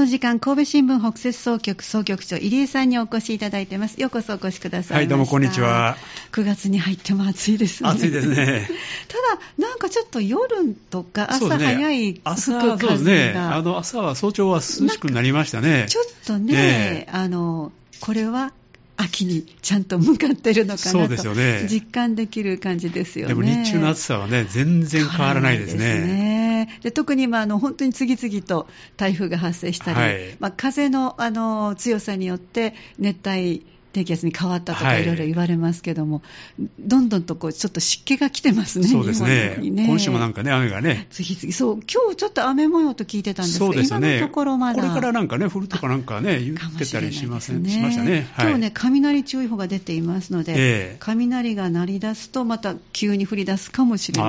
[0.00, 4.00] の時間、神戸新聞北摂総局総局長入江さんにお越しいただいてます。
[4.00, 5.96] ようこそお越しくださいはい、どうもこんにちは。
[6.32, 7.90] 9月に入っても暑いですね。
[7.90, 8.68] 暑いですね。
[9.08, 13.34] ただ、なんかちょっと夜とか朝早いね、朝、そうですね。
[13.36, 15.84] あの、朝は早朝は涼しくなりましたね。
[15.88, 17.70] ちょっとね、あの、
[18.00, 18.52] これは
[18.96, 23.34] 秋にちゃんと向かってるのかなと、ね、実感できる感じですよね。
[23.34, 26.39] でも日中の暑さはね、全然変わらないですね。
[26.70, 28.66] ですねで特に、まあ、あの本当に次々と
[28.96, 35.04] 台風が発生したり、はい、まあ、風のあの強さによって熱帯低気圧に変わったとかい。
[35.04, 36.22] ろいろ言われますけども、は
[36.64, 39.86] い、どんどんとこうちょっと湿気が来てますね、そうですね、ね。
[39.86, 54.28] 今週もなんかね、雨がね、次々、そう、今日ちょっと雨模様と聞いてたんですけど、ね、今のところまだ、これからなんかね、降るとかなんかね、 言ってたりしません、ね、しましたね、はい、今日ね、雷注意報が出ていますので、えー、雷が鳴り出すと、また急に降り出すかもしれな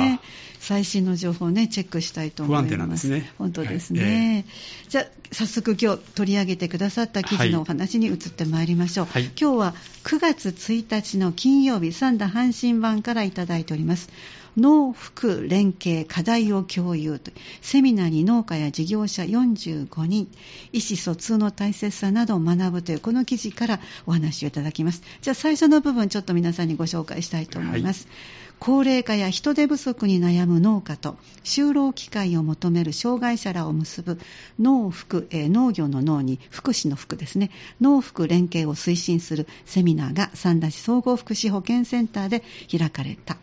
[0.00, 0.42] いですね。
[0.62, 2.62] 最新の情報をね、チェックしたいと思います。
[2.62, 3.32] 不安定なんですね。
[3.36, 4.00] 本当ですね。
[4.00, 9.06] はいえー、じゃあ、早速今日取り上げてくださった記事のお話に移ってまいりましょう。
[9.06, 14.08] はい、今日は9月1日の金曜日、三田阪神版からいただいております。
[14.56, 20.28] 農福連携課題を共有とセミナーに農家や事業者45人
[20.72, 34.20] 意思疎通の大切さなどを学ぶというこの記事からお話をいただきますじゃあ最初の部分ちょっと皆さんにご紹介したいと思います、はい高齢化や人手不足に悩む農家と就労機会を求める障害者らを結ぶ
[34.60, 37.50] 農福、えー、農業の農に福祉の福ですね。
[37.80, 43.36] 農福連携を推進するセミナーが三田市総合福祉保健センターで開かれた。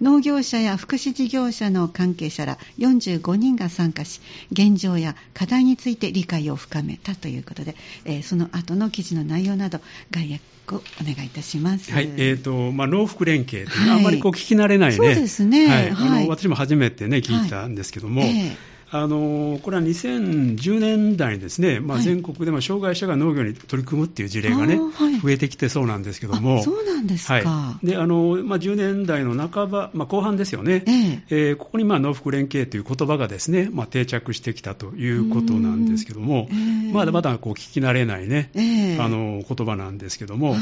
[0.00, 4.20] 農業者や福祉事業者の関係者ら45人が参加し
[4.52, 10.38] 現状や課題について理解を深めたということで、えー、その後の記事の内容など概要
[10.72, 11.92] お願いいたします。
[11.92, 14.96] はい、えっ、ー、と、まあ、農福連携という、はい、あんまりこう聞き慣れないね。
[14.96, 15.66] そうですね。
[15.66, 15.90] はい。
[15.90, 40.60] あの、私も初めてね、聞いたんですけども、はいえーあのこれは2010年代にですね、まあ、全国でも障害者が農業に取り組むっていう事例がね、はい、増えてきてそうなんですけども、そうなんですか、はい、であのまあ、10年代の半ば、まあ、後半ですよね、えー、えー、ここにまあ農福連携という言葉がですね、まあ、定着してきたということなんですけども、えー、まだまだこう聞き慣れないね、えー、あの言葉なんですけども、はい、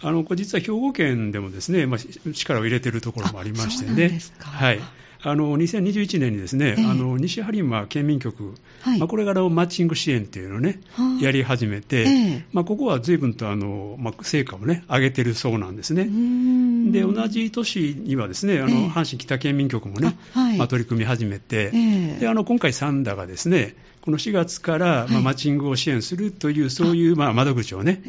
[0.00, 4.20] あのこれ実は兵庫県でもですね、まあ、力を入れているところもありましてね。
[4.40, 4.80] はい。
[5.26, 16.04] あの2021年にですね、えー、あの西播磨県民局、はい、まあ、これからマッチング支援っていうのをね、はあ、やり始めて、えー、まあ、ここは随分とあの、まあ、成果をね、上げてるそうなんですね。
[16.92, 21.70] で、同じ年にはですね、あの、えー、阪神北県民局もね、はい、まあ、取り組み始めて、
[22.20, 23.74] であの今回、サンダがですね、
[24.04, 28.02] この4月から、まあ、マッチングを支援するという、そういう、まあ、窓口をね、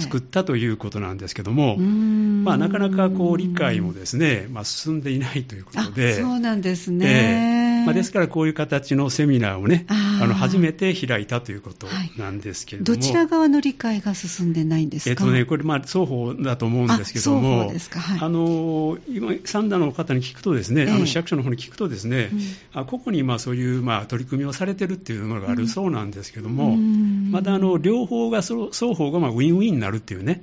[0.00, 6.14] 作ったということなんですけども、まあ、なかなかこう理解もですね、まあ、進んでいないということで。
[6.14, 7.59] そうなんですね。
[7.80, 11.86] えー、まあ、ですからこういう形のセミナーをね、あの初めて開いたということ
[12.18, 17.78] なんですけれども、はい、どちら側の理解が進んでないんですか、えっとね、これ、まあ、双方だと思うんですけども、はい、
[18.20, 30.42] あの今、サンダの方に聞くとですね、えー、あの市役所の方に聞くとですね、うん、あ個々にまあそういう、まあ、取り組みをされてるっていうのがあるそうなんですけども、またあの両方が双方がまあウィンウィンになるっていうね、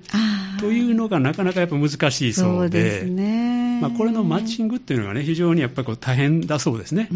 [0.59, 3.46] というのがなかなかやっぱ難しいそうで、そうね
[3.81, 7.09] まあ、これのマッチングっていうのがね、非常にやっぱりこう大変だそうですね。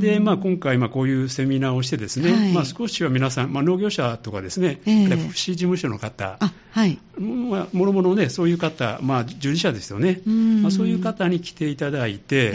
[0.00, 6.38] で、まあ、今回、まあ、こういうセミナーをしてですね、はい、まあ、少しは皆さん、まあ、農業者とかですね、えー、福祉事務所の方、
[6.70, 6.98] はい、
[7.46, 12.50] まあ、もろもろね、そういう方、まあ、従事者ですよね、まあ、そういう方に来ていただいて、え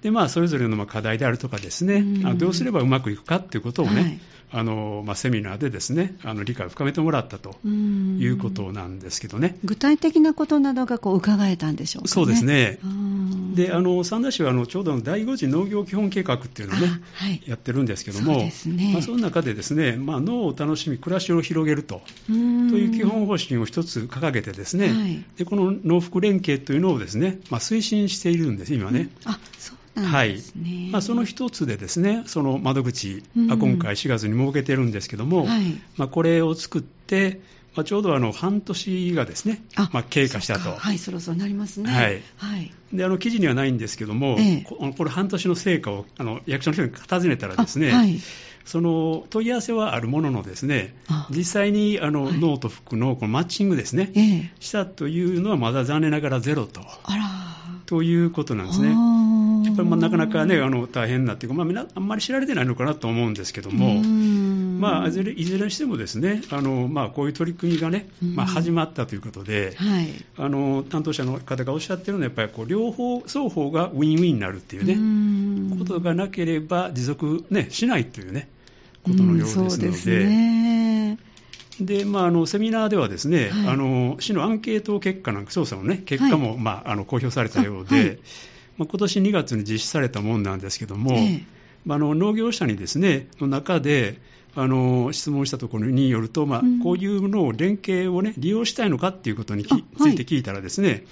[0.00, 2.02] ー、でまあ、それぞれの課題であるとかですね、
[2.36, 4.20] どうすればうまくいくかっていうことをね、はい。
[4.54, 9.56] あのまあ、セミナーでですねあの理解を深めてもらったということなんですけどね。
[9.64, 12.78] 具体的なことなどがこう伺えたんでしょうか、ね、そうですね、
[13.54, 18.90] であの三田市はあのちょうど第5次農業基本計画っていうのをね、はい、やってるんですけども、そね。
[18.92, 22.02] まあ、その中でですね、まあ、農を楽しみ、暮らしを広げると。
[22.28, 22.32] と
[22.76, 29.08] いう基本方針を一つ掲げて、ですね、はい、でこの農福連携というのをですね、まあ、推進しているんです、今ね。
[29.24, 30.38] うん、あそうはい。
[30.90, 37.40] まあ、その一つでですねその窓口、うん、今回4月に設けてるんですけども、はい、まあ、これを作って、
[37.74, 40.72] まあ、ちょうどあの半年がですねまあ、経過したと。
[40.72, 41.90] はい、そろそろなりますね。
[41.90, 42.22] はい。
[42.36, 48.18] はい、であの記事にはないんですけども、ええ、ここれ半年の成果をあの役所の人に尋ねたらですね、はい、
[48.64, 50.94] その問い合わせはあるもののですね、
[51.30, 56.80] 実際にあの、はい、脳と服のこのマッチングですね、え、したというのはまだ残念ながらゼロと。
[56.80, 57.52] あら。
[57.86, 58.88] ということなんですね。
[59.66, 64.02] やっぱりまあなかなかね、あの大変なっていうか、まあ、あんまり知られてないのかなと思うんですけども、
[64.82, 78.48] まあ、いずれいずれにしてもですね、あのまあ、こういう取り組みがね、まあ、始まったということで、はい、あの担当者の方がおっしゃってるのは、やっぱりこう両方、双方がウィンウィンになるっていうね、ことがなければ持続、ね、しないというね。
[79.02, 79.86] ことのようですので。
[79.86, 81.18] うん、でね。
[81.80, 88.18] でまあ、あのセミナーではですね、はい、あの市のアンケート結果なんか調査の、ね、結果も、はい、まあ、あの公表されたようで、はい、
[88.76, 91.42] まあ、今年2月に実施されたものなんですけども、ええ、
[91.84, 94.18] まあ、の農業者にですねの中で
[94.54, 101.04] あの質問したところによると、まあ、こういうのを連携を、ね、利用したいのかっていうことについて聞いたらですね、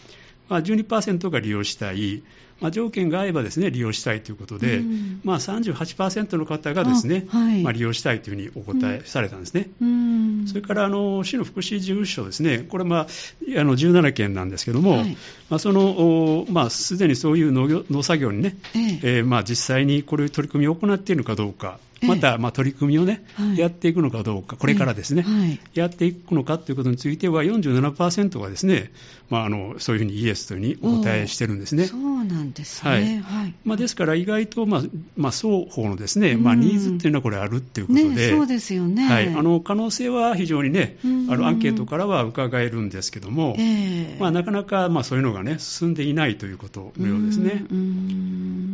[0.49, 2.23] まあ、12%が利用したい、
[2.61, 9.69] まあ、条件が合えばですね利用したいということで、うん、まあ、38%の方がですね、はい、まあ、利用したいというふうにお答えされたんですね。
[9.81, 15.17] うん、それからあの市の福祉事務所ですね、これ、まあ、あの17件なんですけども、はい、
[15.49, 19.01] まあ、そのまあ、すでにそういう農業農作業にね、ええ。
[19.03, 28.91] えー、まあ、実際にこういう取り組みを行っているのかどうか、また、まあ、取り組みをね、はい、やっていくのかどうか、これからですね、はい、やっていくのかということについては、47%がですね、
[29.29, 31.89] まあ、あのそういうふうにイエスというふうにお答えしてるんですね。
[32.31, 33.23] なんですね。
[33.25, 33.55] はい。
[33.65, 34.83] まあ、ですから、意外と、まあ、
[35.17, 39.07] まあ、双方のですね、まあ、ニーズっていうのはこれあるっていうことで、ね、そうですよね。
[39.07, 39.29] はい。
[39.29, 47.65] あの、可能性は非常にね、あの、アンケートからは伺えるんですけども、えー、まあ、なかなか、まあ、そういうのがね、進んでいないということのようですね。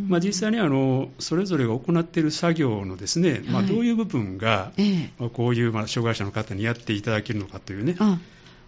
[0.08, 4.72] まあ、実際にあの、それぞれが行っている作業のですね、まあ、どういう部分が、
[5.18, 7.96] まあ、こういう、まあ、障害者の方にやっていただけるのかというね、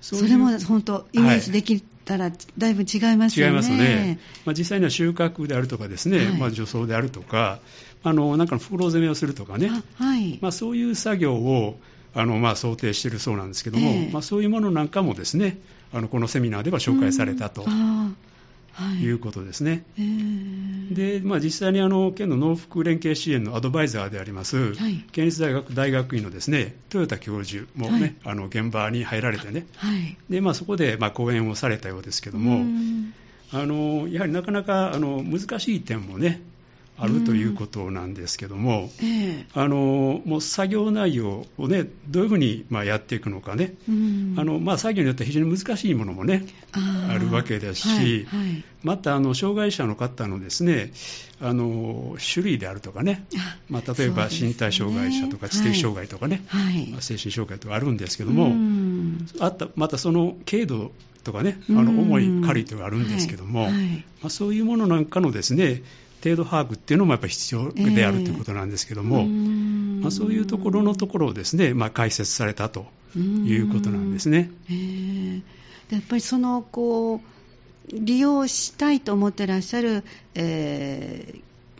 [0.00, 3.50] それも本当、イメージできたら、だいぶ違いますよね。
[3.50, 4.18] 違いますね。
[4.44, 7.60] まあ、実際には収穫であるとかですね、はい、まあ、除草であるとか、
[8.02, 10.38] あのなんかの袋詰めをするとかね、はい。
[10.40, 11.78] まあ、そういう作業を
[12.14, 15.58] あの、まあ、想定しているそうなんですけども、えー、まあ、そういうものなんかもですね、
[15.92, 17.64] あのこのセミナーでは紹介されたと。
[19.00, 19.08] い。
[19.08, 19.84] うことですね。
[19.96, 20.04] は
[20.92, 29.66] い、で、まあ、実際にあの県の農福連携支援のアドバイザーであります、はい、県立大学大学院のですね豊田教授もね、はい、あの現場に入られてね、
[30.30, 32.64] でまあ、そこでまあ講演をされたようですけども、
[33.52, 36.40] あのやはりなかなかあの難しい点もね、
[37.00, 39.08] あるということなんですけども、うん。
[39.08, 50.92] えあのもう作業内容を、ね、どういうふうにまあやっていくのかね、うん、あのまあ、作業によって非常に難しいものも、ね、あるわけですし、はいはい、またあの障害者の方のですね
[51.40, 53.24] あの種類であるとかね、
[53.68, 56.88] まあ、例えば身体障害者とか知的障害とかね、はい。
[56.88, 60.90] まあ、精神障害とかあるんですけども、うん、あったまたその軽度
[61.24, 63.70] とかね、あの重い軽いというのがあるんですけども、ま
[64.24, 65.82] あ、そういうものなんかのですね
[66.22, 72.86] 程度把握っていうのもやっぱり必要であるということなんですけども、えー、まあ、そういうところのところをですね、まあ、解説されたと
[73.16, 74.50] いうことなんですね。
[74.68, 75.42] えー、
[75.90, 77.20] やっぱりそのこう
[77.92, 80.04] 利用したいと思ってらっしゃる、
[80.34, 81.34] え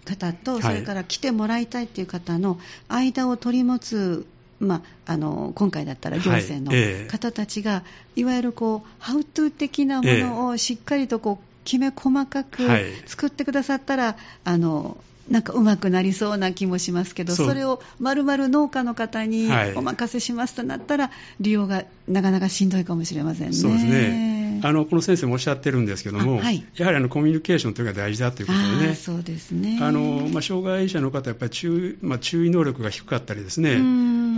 [0.04, 2.58] ー、方と、それから来てもらいたいという方の
[2.88, 4.26] 間を取り持つ
[4.60, 6.72] まあ、あの今回だったら行政の
[7.08, 7.84] 方たちが、
[8.16, 12.62] いわゆるこうハウトゥー的なものをしっかりとこうきめ細かく
[13.06, 14.96] 作ってくださったら、はい、あの
[15.28, 23.52] なんかうまくなりそうな気もしますけど、それをまるまる農家の方にお任せしますとなったら、利用がなかなかしんどいかもしれませんね。
[23.52, 24.60] そうですね。
[24.64, 29.78] あのこの先生もおっしゃってるんですけども、はい、やはりあのコミュニケーションというのが大事だということでね、そうですね。
[29.82, 33.76] あのまあ、障害者の方、やっぱり注,、まあ、注意能力が低かったりですね、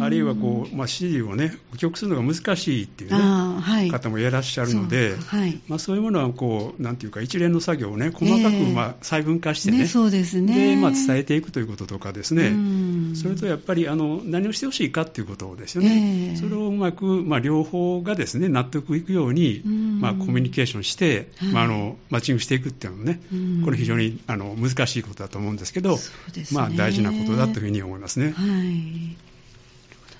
[0.01, 5.61] あるいはこう、まあ、指示をね、記憶するのが難しいっていうね、はい、方もいらっしゃるので、そう,、はい。
[5.69, 10.75] まあ、そういうものはこう、なんていうか、一連の作業をね、細かく、まあ、細分化してね、ねそうですね。
[10.75, 12.53] でまあ、伝えていくということとかですね、
[13.15, 23.21] それとやっぱりあの何をしてほしいかっていうことですよね、それをうまく、まあ、両方がですね納得いくように、まあ、コミュニケーションして、まあ、あのマッチングしていくっていうのもね、
[23.65, 25.99] これ非常にあの難しいことだと思うんですけど、
[26.53, 28.33] まあ、大事なことだというふうに思いますね。
[28.33, 29.30] はい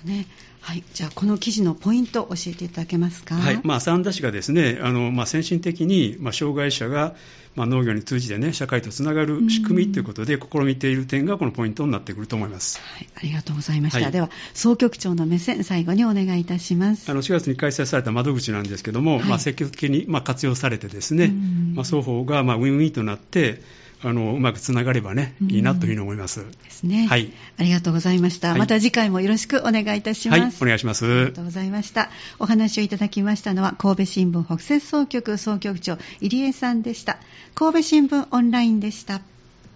[0.03, 0.27] ね。
[0.61, 3.33] はい、じゃあこの記事のポイントを教えていただけますか？
[3.33, 7.15] はい、まあ三田市がですね、あのまあ先進的にまあ障害者が
[7.55, 12.79] まあ農業に通じてね社会とつながる仕組みということで試みている点がこのポイントになってくると思います。
[12.79, 14.03] はい、ありがとうございました。
[14.03, 17.09] はい、では総局長の目線最後にお願いいたします。
[17.09, 21.33] あの4月に開催された窓口なんですけども、はい、まあ積極的にまあ活用されてですね、
[21.73, 23.63] まあ双方がまあウィンウィンとなって
[24.03, 26.39] あのうまくつながればね、いいなというふうに思います。
[26.39, 27.07] ですね。
[27.07, 27.31] はい。
[27.57, 28.49] ありがとうございました。
[28.49, 30.41] はい、また次回もよろしくお願いいたします。
[30.41, 31.05] はい、お願いします。
[31.05, 32.09] ありがとうございました。
[32.39, 37.19] お話をいただきましたのは、神戸新聞北摂総局総局長、入江さんでした。
[37.53, 39.21] 神戸新聞オンラインでした。